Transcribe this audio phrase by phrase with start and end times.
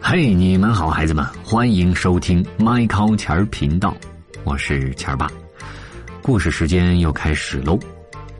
[0.00, 3.94] 嘿，你们好，孩子们，欢迎收听麦考钱儿频道，
[4.44, 5.30] 我是钱儿爸。
[6.22, 7.78] 故事时间又开始喽。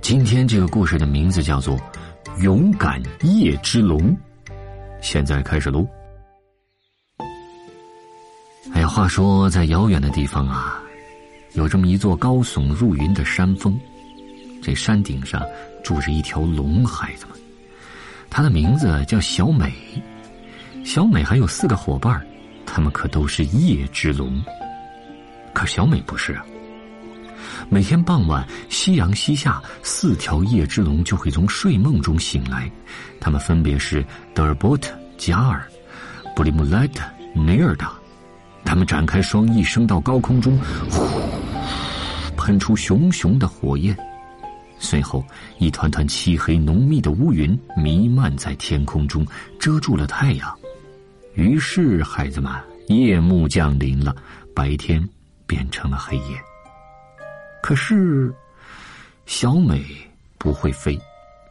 [0.00, 1.76] 今天这个故事的名字叫做
[2.42, 3.98] 《勇敢夜之龙》，
[5.02, 5.86] 现在开始喽。
[8.72, 10.82] 哎呀，话说在遥远的地方啊，
[11.52, 13.78] 有这么一座高耸入云的山峰，
[14.62, 15.42] 这山顶上
[15.84, 17.38] 住着一条龙，孩子们，
[18.30, 19.70] 它的名字叫小美。
[20.84, 22.24] 小美还有四个伙伴，
[22.66, 24.42] 他们可都是夜之龙。
[25.52, 26.44] 可小美不是啊。
[27.68, 32.70] 每天傍晚，夕阳西下，四条夜之龙就会从睡梦中醒来。
[33.20, 35.68] 他们分别是德尔波特、加尔、
[36.34, 37.92] 布里姆莱特、尼尔达。
[38.64, 40.58] 他们展开双翼，升到高空中，
[40.90, 41.06] 呼，
[42.36, 43.96] 喷出熊熊的火焰。
[44.78, 45.24] 随后，
[45.58, 49.26] 一团团漆黑浓密的乌云弥漫在天空中，
[49.58, 50.58] 遮住了太阳。
[51.38, 52.52] 于是，孩子们，
[52.88, 54.12] 夜幕降临了，
[54.52, 55.08] 白天
[55.46, 56.36] 变成了黑夜。
[57.62, 58.34] 可是，
[59.24, 59.84] 小美
[60.36, 60.98] 不会飞，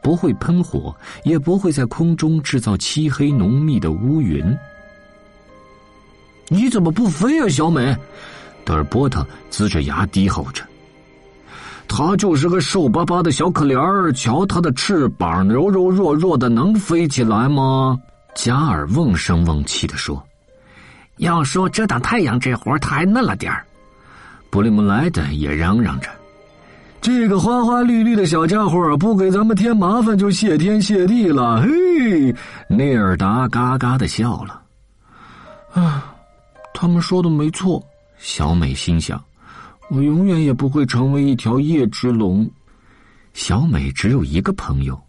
[0.03, 0.93] 不会喷火，
[1.23, 4.43] 也不会在空中制造漆黑浓密的乌云。
[6.49, 7.95] 你怎么不飞啊，小美？
[8.65, 10.65] 德尔波特龇着牙低吼着
[11.87, 17.97] ：“他就是个瘦巴巴的小可怜儿，瞧他的翅膀柔柔弱弱的，能飞起来吗？”
[18.37, 20.23] 加尔瓮声瓮气的说
[21.17, 23.65] ：“要说遮挡太阳这活太嫩了点儿。”
[24.51, 26.07] 布里姆莱德也嚷嚷着
[27.01, 32.35] ：“这个花花绿绿的小家伙不给咱们添麻烦就谢天谢地了。”嘿，
[32.69, 34.61] 内尔达嘎嘎的笑了。
[35.73, 36.15] 啊，
[36.75, 37.83] 他们说的没错，
[38.19, 39.19] 小美心想
[39.89, 42.47] ：“我永远也不会成为一条夜之龙。”
[43.33, 44.99] 小美只有一个朋友，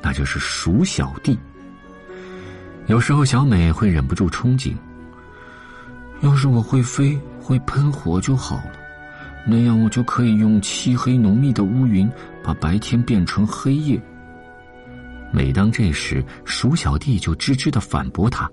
[0.00, 1.36] 那就是鼠小弟。
[2.88, 4.74] 有时候，小美会忍不住憧憬：
[6.20, 8.72] 要是我会飞，会喷火就好了，
[9.46, 12.10] 那样我就可以用漆黑浓密的乌云
[12.42, 14.00] 把白天变成黑夜。
[15.32, 18.50] 每当这时，鼠小弟就吱吱的反驳他：“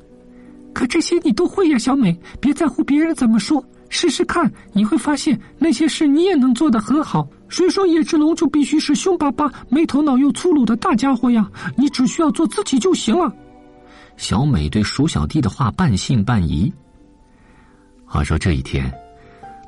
[0.73, 7.27] 可这些你都会呀，小美，别在乎别人怎么说，试试看，你会发现那些事你也能做得很好。
[7.49, 11.49] 谁说野之龙就必须是凶巴巴、没头脑又粗鲁的大家伙呀？
[11.75, 13.33] 你只需要做自己就行了。”
[14.19, 16.71] 小美对鼠小弟的话半信半疑。
[18.05, 18.93] 话说这一天，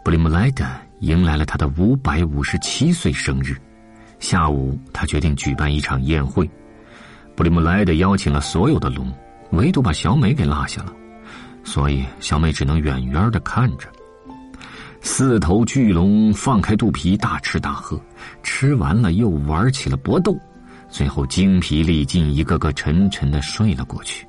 [0.03, 0.65] 布里姆莱德
[0.99, 3.55] 迎来了他的五百五十七岁生日。
[4.19, 6.47] 下午，他决定举办一场宴会。
[7.33, 9.09] 布里姆莱德邀请了所有的龙，
[9.51, 10.93] 唯独把小美给落下了，
[11.63, 13.87] 所以小美只能远远的看着。
[14.99, 17.97] 四头巨龙放开肚皮大吃大喝，
[18.43, 20.37] 吃完了又玩起了搏斗，
[20.89, 24.27] 最后精疲力尽，一个个沉沉的睡了过去。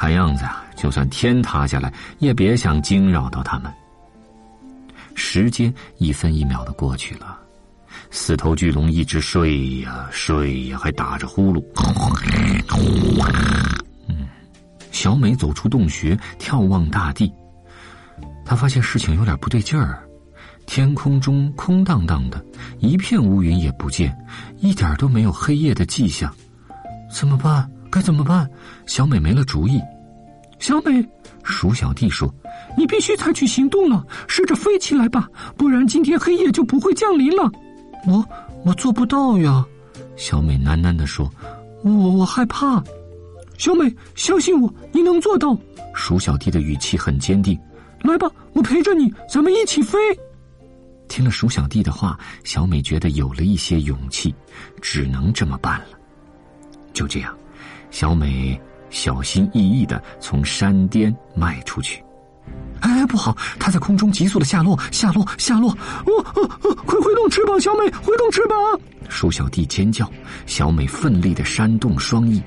[0.00, 3.70] 看样子啊，就算天塌下来，也别想惊扰到他们。
[5.14, 7.38] 时间一分一秒的过去了，
[8.10, 11.62] 四头巨龙一直睡呀睡呀，还打着呼噜。
[14.08, 14.26] 嗯，
[14.90, 17.30] 小美走出洞穴，眺望大地，
[18.42, 20.02] 她发现事情有点不对劲儿。
[20.64, 22.42] 天空中空荡荡的，
[22.78, 24.16] 一片乌云也不见，
[24.60, 26.34] 一点都没有黑夜的迹象。
[27.12, 27.70] 怎么办？
[27.90, 28.48] 该怎么办？
[28.86, 29.80] 小美没了主意。
[30.58, 31.04] 小美，
[31.42, 32.32] 鼠小弟说
[32.76, 37.50] ：“你必须采取行动了，试着飞起来吧，不然今天黑夜就不会降临了。”
[38.06, 38.24] 我
[38.64, 39.64] 我做不到呀，
[40.16, 41.30] 小美喃喃的说
[41.82, 42.82] ：“我我害怕。”
[43.56, 45.56] 小美，相信我，你能做到。
[45.94, 47.58] 鼠小弟的语气很坚定。
[48.02, 49.98] 来吧，我陪着你，咱们一起飞。
[51.08, 54.34] 听了鼠小弟的话，小美觉得有了一些勇气，
[54.80, 55.98] 只能这么办了。
[56.92, 57.36] 就这样。
[57.90, 62.02] 小美小心翼翼的从山巅迈出去，
[62.80, 63.36] 哎，不好！
[63.58, 65.70] 她在空中急速的下落，下落，下落！
[66.06, 66.74] 哦哦哦！
[66.86, 68.56] 快挥动翅膀，小美，挥动翅膀！
[69.08, 70.10] 鼠小弟尖叫，
[70.46, 72.42] 小美奋力的扇动双翼。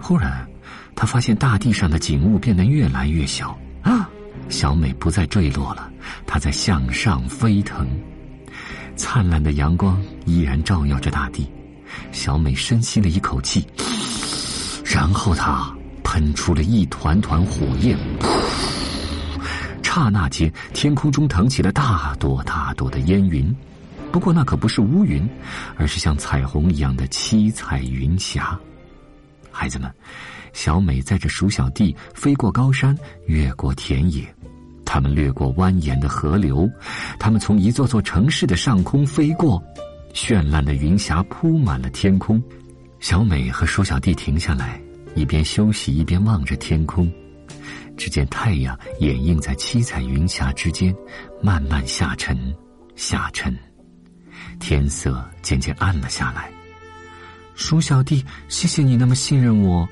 [0.00, 0.46] 忽然，
[0.94, 4.08] 她发现大地上的景物变得越来越小啊！
[4.48, 5.90] 小美不再坠落了，
[6.26, 7.88] 她在向上飞腾。
[8.96, 11.50] 灿烂的阳光依然照耀着大地，
[12.12, 13.66] 小美深吸了一口气。
[14.92, 15.72] 然后他
[16.02, 17.96] 喷出了一团团火焰，
[19.84, 23.54] 刹那间，天空中腾起了大朵大朵的烟云。
[24.10, 25.24] 不过那可不是乌云，
[25.76, 28.58] 而是像彩虹一样的七彩云霞。
[29.52, 29.88] 孩子们，
[30.52, 32.96] 小美载着鼠小弟飞过高山，
[33.26, 34.24] 越过田野，
[34.84, 36.68] 他们掠过蜿蜒的河流，
[37.16, 39.62] 他们从一座座城市的上空飞过，
[40.12, 42.42] 绚烂的云霞铺满了天空。
[43.00, 44.78] 小美和鼠小弟停下来，
[45.14, 47.10] 一边休息一边望着天空。
[47.96, 50.94] 只见太阳掩映在七彩云霞之间，
[51.42, 52.38] 慢慢下沉，
[52.94, 53.56] 下沉，
[54.58, 56.50] 天色渐渐暗了下来。
[57.54, 59.88] 鼠小弟，谢谢你那么信任我，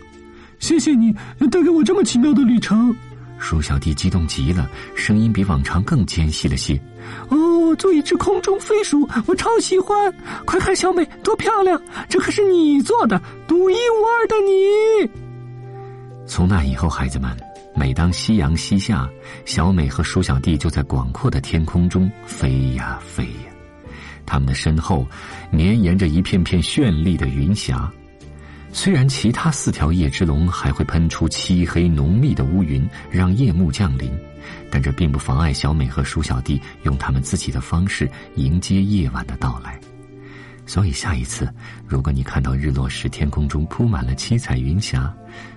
[0.58, 1.12] 谢谢你
[1.50, 2.94] 带给我这么奇妙的旅程。
[3.38, 6.80] 鼠小弟激动极了，声音比往常更尖细了些。
[7.28, 7.36] 哦，
[7.68, 10.10] 我做一只空中飞鼠，我超喜欢！
[10.46, 15.10] 快看，小美多漂亮，这可是你做的，独一无二的你。
[16.26, 17.36] 从那以后，孩子们。
[17.74, 19.08] 每当夕阳西下，
[19.44, 23.52] 小美和鼠小弟就在广阔的天空中飞呀飞呀，
[24.26, 25.06] 他们的身后
[25.52, 27.88] 绵延着一片片绚丽的云霞。
[28.72, 34.10] 虽然其他四条夜之龙还会喷出漆黑浓密的乌云，让夜幕降临，
[34.70, 39.78] 但这并不妨碍小美和鼠小弟用他们自己的方式迎接夜晚的到来。
[40.66, 41.48] 所以下一次，
[41.86, 45.14] 如果你看到日落时天空中铺满了七彩云霞，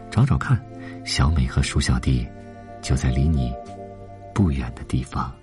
[0.10, 0.60] 找找看。
[1.04, 2.28] 小美和鼠小弟
[2.80, 3.52] 就在离你
[4.36, 5.34] 不远的地方。